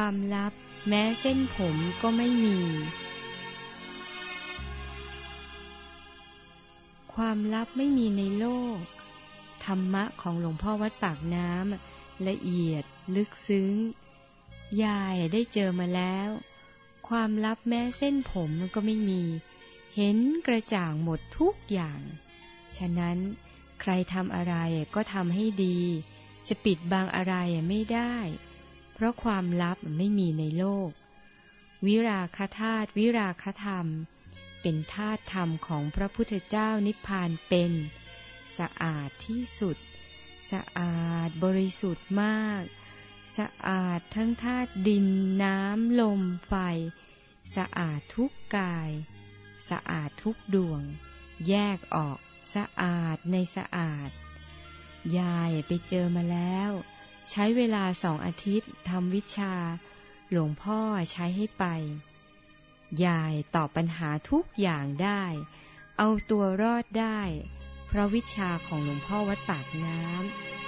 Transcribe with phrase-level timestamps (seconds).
[0.00, 0.52] ความลับ
[0.88, 2.58] แม้เส้นผมก็ไม่มี
[7.14, 8.46] ความลับไม่มีในโล
[8.76, 8.78] ก
[9.64, 12.84] ธรรมะของหลวงพ่อวัดปากน้ำละเอียด
[13.16, 13.72] ลึกซึ้ง
[14.84, 16.28] ยายได้เจอมาแล้ว
[17.08, 19.22] ความลับแม้เส้นผมก็ไม่มี
[19.96, 20.16] เห็น
[20.46, 22.00] กระจ่างหมดทุกอย่าง
[22.76, 23.18] ฉะนั้น
[23.80, 24.54] ใครทำอะไร
[24.94, 25.78] ก็ทำให้ดี
[26.48, 27.34] จะปิดบังอะไร
[27.68, 28.14] ไม่ได้
[29.04, 30.90] ราะความลับไม่มีในโลก
[31.86, 33.86] วิราคธาตุวิราคธรรม
[34.60, 37.72] เป็นธาตุธรรมของพระพุทธเจ้านิพพานเป็น
[38.58, 39.76] สะอาดที่สุด
[40.50, 42.62] สะอาดบริสุทธิ์มาก
[43.38, 45.06] สะอาดทั้งธาตุดิน
[45.42, 46.54] น้ำลมไฟ
[47.56, 48.90] สะอาดทุกกาย
[49.70, 50.82] สะอาดทุกดวง
[51.48, 52.18] แยกออก
[52.54, 54.10] สะอาดในสะอาด
[55.18, 56.70] ยายไปเจอมาแล้ว
[57.30, 59.54] ใช้เวลาสองอาทิตย์ทำวิชา
[60.30, 60.80] หลวงพ่อ
[61.12, 61.64] ใช้ให้ไป
[63.04, 65.22] ยายตอบปัญหาทุกอย่างได้
[65.98, 67.20] เอาตัวรอดได้
[67.86, 70.63] เพราะวิชาของหลวงพ่อวัดปากน้ำ